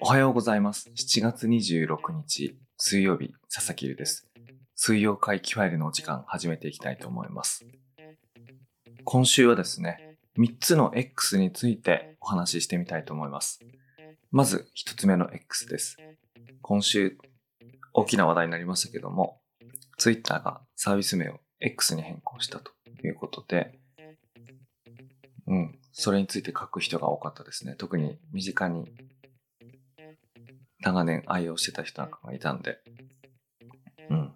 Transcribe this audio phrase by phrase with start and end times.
[0.00, 0.90] おはようございます。
[0.96, 4.26] 7月26日、水曜日、佐々木優です。
[4.74, 7.66] 水曜回帰ファイルのお時間、始めていきたいと思います。
[9.04, 13.60] 今週はですね、3つの X についてお話ししてみたいと思います。
[14.30, 15.98] まず、1つ目の X です。
[16.62, 17.18] 今週、
[17.98, 19.40] 大きな話題になりましたけども、
[19.98, 22.70] Twitter がサービス名を X に変更したと
[23.02, 23.72] いうことで、
[25.48, 27.74] うん、それについて書く人が多かったですね。
[27.76, 28.92] 特に身近に
[30.80, 32.78] 長年愛用してた人なんかがいたんで、
[34.10, 34.32] うん、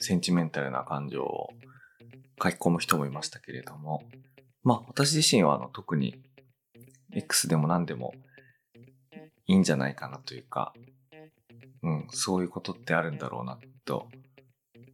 [0.00, 1.50] センチメンタルな感情を
[2.42, 4.04] 書き込む人もいましたけれども、
[4.62, 6.22] まあ私自身はあの特に
[7.12, 8.14] X でも何でも
[9.46, 10.72] いいんじゃないかなというか、
[12.12, 14.08] そういうことってあるんだろうなと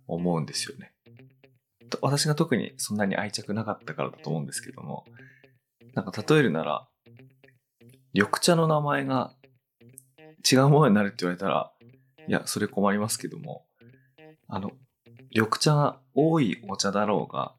[0.06, 0.92] 思うんですよね。
[2.00, 5.04] 私が特にそんなに愛着なかったからだと思うんですけども、
[5.94, 6.86] なんか例えるなら、
[8.12, 9.34] 緑茶の名前が
[10.50, 11.72] 違うものになるって言われたら、
[12.26, 13.64] いや、それ困りますけども、
[14.48, 14.72] あの、
[15.34, 17.54] 緑茶が多いお茶だろうが、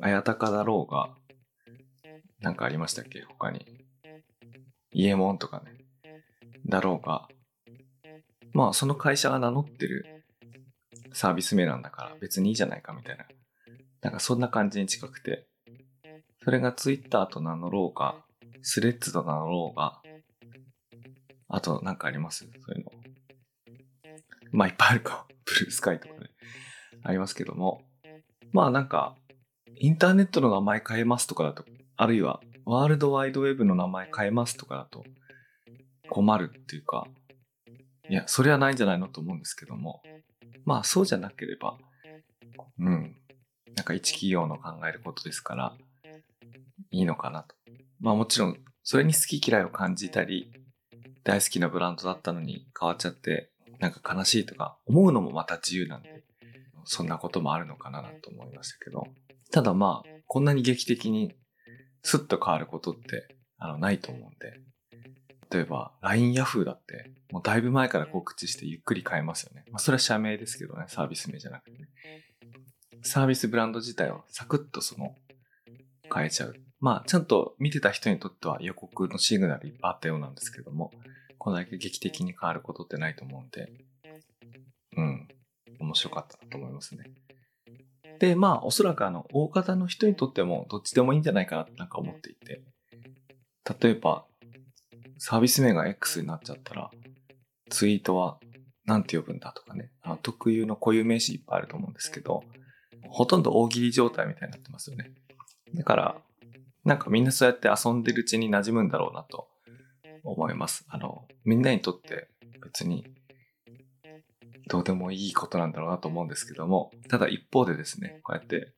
[0.00, 1.10] あやたかだろうが、
[2.40, 3.22] なんかありましたっけ？
[3.22, 3.66] 他に。
[4.92, 5.76] イエモンとかね。
[6.66, 7.28] だろうが、
[8.54, 10.24] まあその会社が名乗ってる
[11.12, 13.26] サービス名なんだから別にいいじゃないかみたいな。
[14.00, 15.46] なんかそんな感じに近くて、
[16.44, 18.16] それがツイッターと名乗ろうが、
[18.62, 20.00] スレッズと名乗ろうが、
[21.48, 22.44] あとなんかあります？
[22.44, 22.92] そういうの。
[24.52, 25.26] まあいっぱいあるか。
[25.44, 26.30] ブルースカイとかね。
[27.02, 27.82] ありますけども。
[28.52, 29.16] まあなんか、
[29.76, 31.64] インターネットの名前変えますとかだと、
[31.96, 35.04] あるいはワールドワイドウェブの名前変えますとかだと
[36.08, 37.06] 困るっていうか、
[38.08, 40.02] いや、それはないんじゃないのと思うんですけども。
[40.64, 41.78] まあそうじゃなければ、
[42.78, 43.16] うん。
[43.76, 45.76] なんか一企業の考えることですから、
[46.90, 47.54] いいのかなと。
[48.00, 50.52] まあもちろん、それに好き嫌いを感じたり、
[51.22, 53.50] 大好きなブランドだったのに変わっちゃって、
[53.80, 56.22] なんか悲しいとか思うのもまた自由なんで、
[56.84, 59.06] そんなこともあるのかなと思いましたけど。
[59.50, 61.34] ただまあ、こんなに劇的に
[62.02, 64.60] スッと変わることってあのないと思うんで。
[65.54, 69.64] 例えば、LINE Yahoo だって、もうだいぶ前から告知してゆっくり変えますよね。
[69.70, 71.88] まあそれは社名ですけどね、サービス名じゃなくてね。
[73.02, 75.14] サービスブランド自体をサクッとその
[76.12, 76.54] 変えちゃう。
[76.80, 80.90] まあ、ちゃんと見てた人にとっては予告のシグナルいっぱいあったようなんですけども、
[81.38, 83.72] これだけ劇的に変わることってないと思うんで、
[84.96, 85.28] うん、
[85.78, 87.04] 面白かったなと思いますね。
[88.18, 92.62] で、まあ、おそらくあの、大方の人にとってもどっちでもいいんじゃないかなってなんか思っていて、
[93.80, 94.26] 例えば、
[95.18, 96.90] サービス名が X になっちゃったら、
[97.70, 98.38] ツイートは
[98.84, 102.44] 何て呼ぶんだとかね、あの特有の固有名詞いっぱいあると思うんですけど、
[103.08, 105.12] ほとんど大喜利状態みたいになってますよね。
[105.74, 106.16] だから、
[106.84, 109.48] なんかみんなそうやって遊んでるうちに馴染むんだろうなと
[110.22, 110.84] 思います。
[110.88, 112.28] あの、みんなにとって
[112.62, 113.06] 別に
[114.68, 118.72] どうでもいいことなんだろうなと思うんですけども、ただ一方でですね、こうやって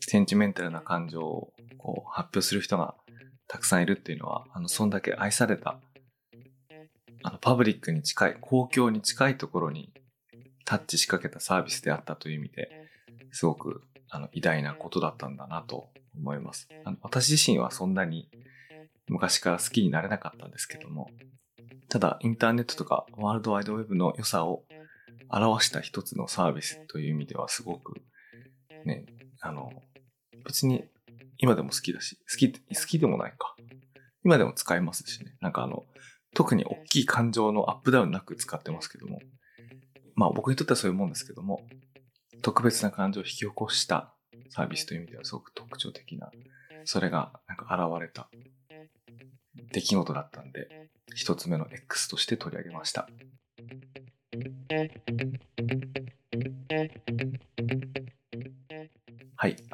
[0.00, 2.94] センチメンタルな感情をこう発表する人が
[3.50, 5.80] たくさんいるっていうのは、あの、そんだけ愛された、
[7.24, 9.92] あの、パブリックに近い、公共に近いところに
[10.64, 12.70] タッチしかけたサービスであったという意味で、
[13.32, 16.68] すごくあの偉大なことだったんだなと思います。
[16.84, 18.28] あの私自身はそんなに
[19.08, 21.10] 昔から好きになれなかったんですけども、
[21.88, 24.62] ただインターネットとかワールドワイドウェブの良さを
[25.28, 28.00] 表した一つのサービスという意味ではすごく
[28.84, 29.06] ね、
[29.40, 29.70] あの、
[30.44, 30.84] 別に
[31.42, 33.56] 今でも好きだし、好き、好きでもないか。
[34.24, 35.34] 今でも使えますしね。
[35.40, 35.84] なんかあの、
[36.34, 39.20] 特に大きい感情のアップダウンなく使ってますけども、
[40.14, 41.66] まあ僕にとってはそういうもんですけども、
[42.42, 44.14] 特別な感情を引き起こした
[44.50, 46.30] サービスという意味ではすごく特徴的な、
[46.84, 48.28] それがなんか現れた
[49.72, 53.08] 出来事だったんで、一つ目の X として取り上げました。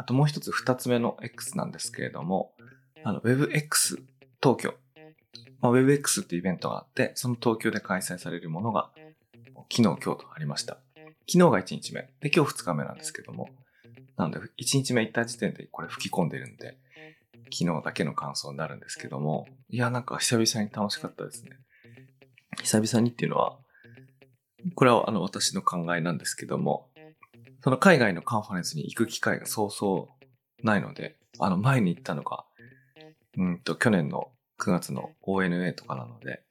[0.07, 2.53] ともう一つ二つ目の X なんですけれども、
[3.05, 4.03] あの、WebX
[4.43, 4.75] 東京。
[5.61, 8.91] まあ、WebX っていうイベントがあって、その東京で開催されるものが、
[9.71, 10.79] 昨日、今日とありました。
[11.29, 12.09] 昨日が1日目。
[12.21, 13.49] で、今日2日目なんですけども。
[14.17, 16.79] なので、1日目行った時点でこれ吹き込んでるんで、
[17.53, 21.51] 昨日だけの感想になるんですけども、いや、なんか久々に楽しかったですね。
[22.63, 23.59] 久々にっていうのは、
[24.75, 26.89] これはあの私の考えなんですけども、
[27.67, 30.09] その海外のカンファレンスに行く機会がそうそ
[30.63, 32.45] うないので、あの前に行ったのが、
[33.37, 34.29] うんと去年の
[34.61, 36.45] 9月の ONA とかなので、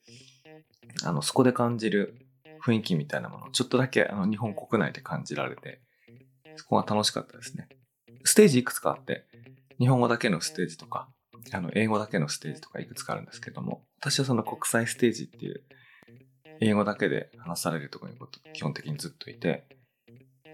[1.06, 2.16] あのそこで感じる
[2.62, 5.80] 雰囲気みたいなものをちょっとだけあの日本国内で感じられて、
[6.58, 7.70] そこが楽しかったですね。
[8.26, 9.24] ステージいくつかあって、
[9.80, 11.08] 日本語だけのステージとか、
[11.54, 15.64] あの、英語だけのステージとかいくつかあるんですけども、私はその国際ステージっていう、
[16.60, 18.18] 英語だけで話されるところに
[18.52, 19.66] 基本的にずっといて、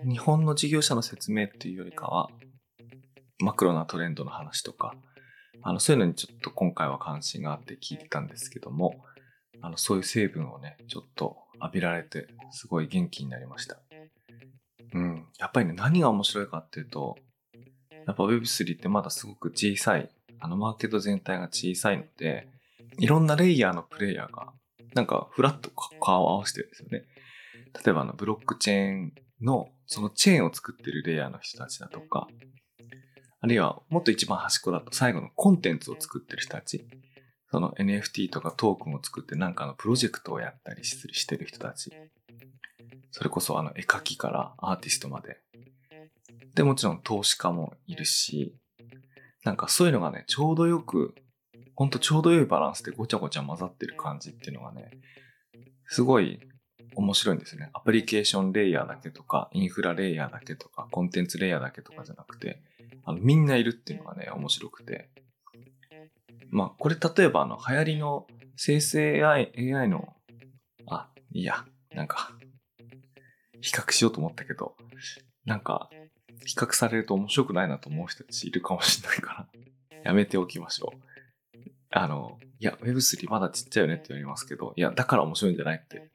[0.06, 2.30] 日本の事業者の説明っていうよりかは、
[3.40, 4.96] マクロなトレンドの話とか、
[5.64, 9.04] あの、そういうのにちょっと今回は関心があって聞いてたんですけども、
[9.62, 13.80] あの、そういう成分をね、ちょっと浴びられて、すごい元気になりました。
[14.94, 15.28] うん。
[15.40, 17.16] やっぱりね、何が面白いかっていうと、
[18.08, 20.10] やっぱ Web3 ってまだすごく小さい、
[20.40, 22.48] あのマーケット全体が小さいので、
[22.98, 24.54] いろんなレイヤーのプレイヤーが、
[24.96, 27.04] なんかフラット顔を合わせてるんですよね。
[27.86, 32.28] 例えばあのブロックチェーンの、そのチェーンを作ってるレイヤーの人たちだとか、
[33.40, 36.88] あるいはもっと一番端っこだと最後のコンテンツを作ってる人たち。
[37.52, 41.92] その NFT とかトークンを作ってなんかのプロジェクトをやったりしてる人たち。
[43.12, 45.38] それこそあの絵描きからアーティストまで。
[46.56, 48.56] で、もちろん投資家もいるし、
[49.44, 51.14] なんかそういうのがね、ちょうどよく、
[51.76, 54.92] ほんとちょうど良いバランスでごちゃごちゃ混ざってる感じっていうのがね、
[55.88, 56.40] すごい
[56.96, 57.70] 面白いんですね。
[57.74, 62.62] アプリケーションレイヤーだけとか、インフラレイヤーだけとか、コンテンツレイヤーだけとかじゃなくて、
[63.04, 65.10] あのみんないるっていうのがね、面白くて。
[66.50, 68.28] まあ、これ例えばあの、流行りの
[68.58, 70.16] 生成 AI、AI の、
[70.88, 71.66] あ、いいや、
[71.96, 72.34] なんか、
[73.62, 74.76] 比較しようと思ったけど、
[75.46, 75.90] なんか、
[76.46, 79.48] 比較されると面白くないなと思う人たちいるかもしれないか
[79.94, 81.12] ら、やめておきましょう。
[81.92, 86.10] あの、いや、Web3 まだちっちゃいよねって言われますけど、いや、だから面白いんじゃないって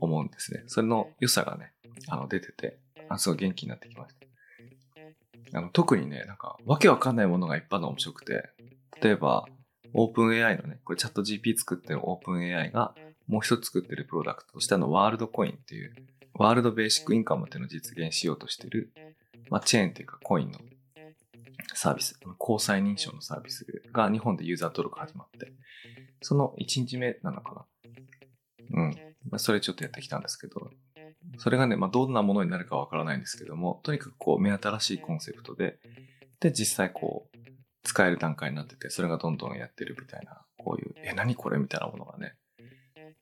[0.00, 0.62] 思うんですね。
[0.66, 1.72] それの良さがね、
[2.08, 2.78] あの、出てて、
[3.08, 4.14] あすごい元気になってきまし
[5.52, 5.58] た。
[5.58, 8.50] あの、特にね、なんか、わけわかんないものがいっぱいの面白くて、
[9.00, 9.46] 例えば、
[9.94, 12.94] オープン AI のね、これチャット GP 作ってるオープン AI が、
[13.26, 15.94] もう一つ作ってるプロダクトとしてあの、ワールドコインっていう、
[16.34, 18.92] ワールドベーシックインカムっていうのを実現しようとしてる、
[19.48, 20.58] まあ、チェーンっていうかコインの
[21.74, 25.52] サービス、交際認証のサービスが日本でユーザー登録始まって、
[26.22, 27.66] その1日目なのか
[28.72, 28.82] な。
[28.82, 29.05] うん。
[29.30, 30.70] まあ、それちょっとやってきたんですけど、
[31.38, 35.78] それがね、まあ、どんなものになるかわからないんですけども、とにかくこう、目新しいコンセプトで、
[36.40, 37.36] で、実際こう、
[37.82, 42.34] 使える段階になってて、それがどんどんやってるみたいな、こういう、え、何これみたいなものがね、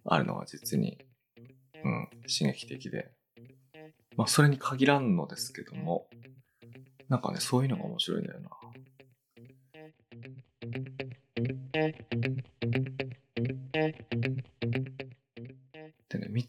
[0.04, 0.98] あるのが実に、
[1.84, 3.10] うん、刺激的で。
[4.16, 6.06] まあ、それに限らんのですけども、
[7.08, 8.50] なんかね、そういうのが面白いんだよな。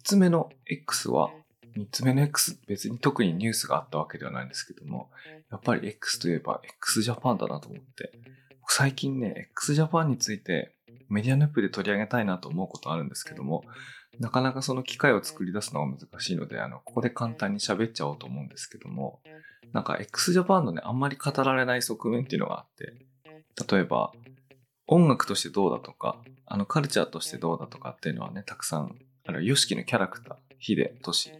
[0.05, 1.31] つ目の X は、
[1.75, 5.09] 三つ目の X 別に特にニュースがあったわけではないんですけども、
[5.51, 8.11] やっぱり X といえば x ジャパンだなと思って、
[8.67, 10.75] 最近ね、x ジャパンについて
[11.09, 13.63] メディアヌップで取り上げたいなと思うことあるんですけども、
[14.19, 19.21] なかなかその機会を作り出すのが難しいので、あの、ここで簡単に喋っちゃおうと思うんですけども、
[19.73, 22.93] なんか x ジャパンのね、あんまり語られない側面っていうのがあって、
[23.73, 24.11] 例えば、
[24.87, 31.31] 音楽としてどうだとか、あのカルチャーとしてどうだとかっていうのはね、たくさん、あるいは YOSHIKI のキャラクター、ヒデ、トシ、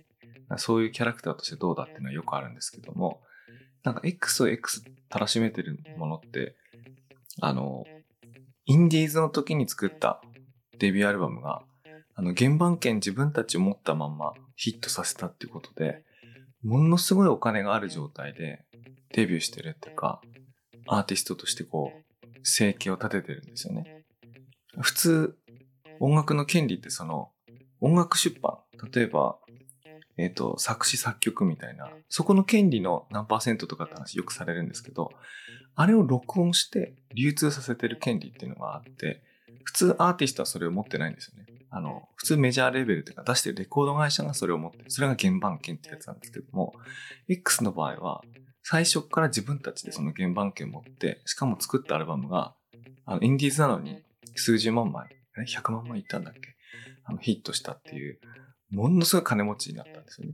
[0.58, 3.22] そういうキャラクターとしてどうだっていうのはよくあるんですけども、
[3.84, 6.56] なんか X を X たらしめてるものって、
[7.42, 7.86] あの、
[8.66, 10.22] インディーズの時に作った
[10.80, 11.62] デビューアルバムが、
[12.16, 16.04] あの、原版権自分たち持ったまんまヒットさせたっていうことで、
[16.64, 18.66] ものすごいお金がある状態で
[19.14, 20.22] デビューしてるっていうか、
[20.88, 24.04] アーティストとしてこう、生計を立ててるんですよね。
[24.82, 25.38] 普通、
[26.00, 27.32] 音楽の権利ってその、
[27.86, 28.58] 音楽出版、
[28.92, 29.38] 例えば、
[30.18, 35.12] えっ、ー、と、作詞作曲みたいな、そこの権利の何パーセントとかって話よくされるんですけど、
[35.76, 39.22] あれを録音して流通させてる権利っていうのがあって、
[39.64, 41.46] 普通アーティストはそれを持ってないんですよね。
[41.70, 44.86] あの、普通メジャーレベルというか出してるレコード会社がそれを持ってる。
[44.90, 46.74] それが原版権ってやつなんですけども、
[47.28, 48.24] X の場合は、
[48.64, 52.56] 最初から自分たちでその原版権を持って、しかも作ったアルバムが、
[53.06, 54.02] あの、インディーズなのに
[54.36, 56.55] 数十万枚、100万枚いったんだっけ
[57.06, 58.20] あの、ヒットしたっていう、
[58.70, 60.34] ものすごい金持ちになったんですよね。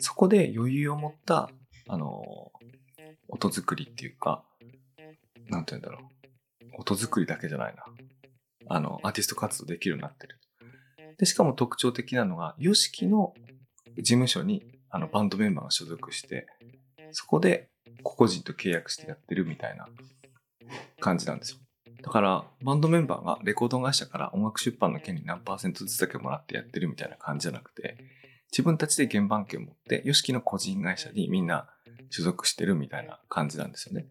[0.00, 1.50] そこで余裕を持った、
[1.88, 2.22] あの、
[3.28, 4.44] 音作りっていうか、
[5.48, 6.80] なんて言うんだろう。
[6.80, 7.84] 音作りだけじゃないな。
[8.68, 10.38] あの、アーティスト活動できるようになってる。
[11.18, 13.34] で、しかも特徴的なのが、YOSHIKI の
[13.96, 16.46] 事務所にあのバンドメンバーが所属して、
[17.12, 17.68] そこで
[18.02, 19.88] 個々人と契約してやってるみたいな
[21.00, 21.58] 感じなんですよ。
[22.08, 27.98] だから、バンドメンバーがレコード会社から音楽出版の権利何パーセントずつだけもらってやってるみたいな感じじゃなくて、
[28.50, 31.68] 自分たちで原版権を持って、YOSHIKI の個人会社にみんな
[32.08, 34.06] 所属してるみたいな感じなんですよね。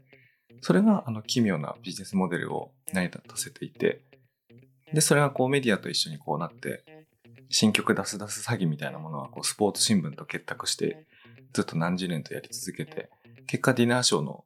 [0.61, 4.03] それが、あの、奇妙なビジネスモデルを成り立たせていて、
[4.93, 6.83] で、それがこうメディアと一緒にこうなって、
[7.49, 11.07] 新曲出す出す詐欺みたいなものはこうスポーツ新聞と結託して
[11.53, 13.09] ずっと何十年とやり続けて
[13.47, 14.43] 結果ディナーショーの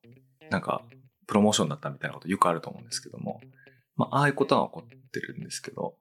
[0.52, 0.84] なんか
[1.32, 3.40] プロモーションだったみたいなことよくあると思うんですけども、
[3.96, 5.96] まあ、ああいうことは起こってるんですけど、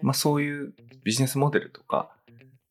[0.00, 0.72] まあ、そういう
[1.04, 2.10] ビジネスモデルとか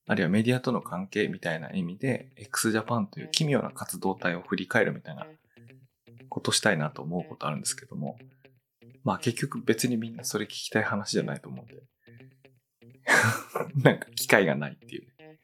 [0.07, 5.27] あるいはメディアとの関係みたいな意味で x ジャパンという奇妙な活動体を振り返るみたいな
[6.29, 8.17] ことしたいなと思うことあるんですけども
[9.03, 11.83] まあ結局別にみんなそれ聞きたい話じゃないと思うんで
[13.83, 15.39] なんか機会がないっていうね。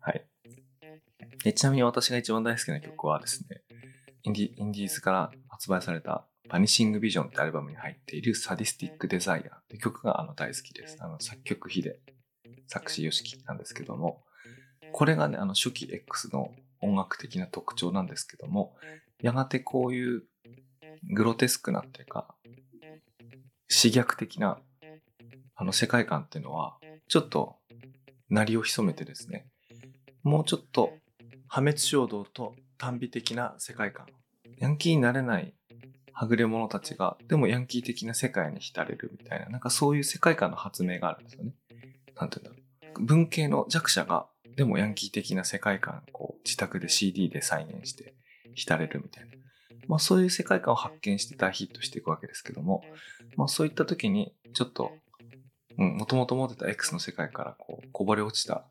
[0.00, 1.54] はい。
[1.54, 3.62] ちなみに私が一番大好きな曲はですね、
[4.22, 10.96] インディインディーズから発売されたバニシングビジョンってアルバムに入っているサディスティックデザイアって曲があの大好きです。
[11.00, 12.00] あの作曲ヒデ、
[12.66, 14.24] 作詞ヨシキなんですけども、
[14.92, 18.74] これがね、あの初期 X の音楽的な特徴なんですけども、
[19.20, 20.22] やがてこういう
[21.12, 22.34] グロテスクなっていうか、
[23.68, 24.58] 刺逆的な
[25.54, 26.78] あの世界観っていうのは、
[27.08, 27.56] ちょっと、
[28.30, 29.46] 鳴りを潜めてですね、
[30.22, 30.94] もうちょっと
[31.46, 34.06] 破滅衝動と短美的な世界観。
[34.62, 35.54] ヤンキーになれない
[36.12, 41.52] はぐれ者たちが、でもヤンキー的な世界に浸れるみたいな、なんかそういう世界観の発明があるんですよね。
[42.16, 43.04] なんて言うんだろう。
[43.04, 48.14] 文系の弱者が、でもヤンキー的な世界観を自宅で CD で再現して
[48.54, 49.30] 浸れるみたいな。
[49.88, 52.84] まあそういう世界観を発見して大ヒットしていくわけですけども、
[53.36, 54.92] まあそういった時にちょっと
[55.78, 58.64] うん、もともと持ってた X の世界からこう、こぼれ落ちた、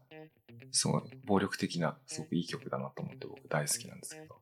[0.72, 4.41] すごい暴力的な、すごくいい曲だなと思って僕大好きなんですけど、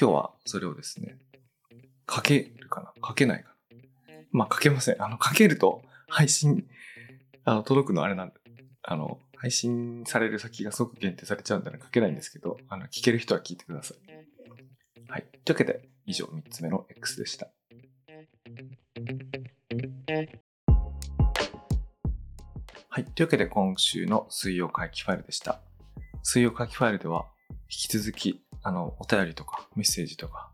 [0.00, 1.16] 今日はそれをですね、
[2.06, 2.92] かけるかな？
[3.02, 4.14] かけないかな？
[4.30, 5.02] まあ、かけません。
[5.02, 6.68] あの、かけると配信、
[7.44, 8.34] あの、届くのあれなんで、
[8.84, 13.98] あの、配信される先がすごく限定されちゃうんで、ね、かけないんですけど、あの、聞ける人は聞いてください。
[15.10, 15.24] はい。
[15.44, 17.48] というわけで、以上3つ目の X でした。
[22.88, 23.04] はい。
[23.04, 25.60] というわけで今週の水曜回帰ファイルでした。
[26.22, 27.26] 水曜回帰ファイルでは
[27.70, 30.50] 引き続き、あの、お便りとかメッセージとか、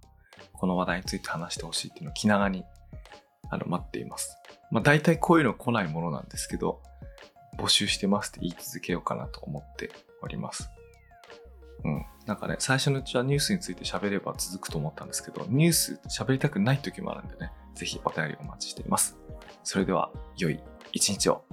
[0.52, 2.64] この話題について話してほしいっていうのを気長に
[3.50, 4.36] あの待っています。
[4.70, 6.82] まあ大体こういうの来ないものなんですけど、
[7.58, 9.90] 募集してますって言い続けようかなと思って
[10.22, 10.68] おります。
[11.84, 12.04] うん。
[12.26, 19.16] なんかね、最初のうちはニュースについて喋れば続くと思ったんですけど、ニュース喋りたくない時もあるんでね、ぜひお便りお待ちしています。
[19.62, 20.60] それでは、良い
[20.92, 21.44] 一日を。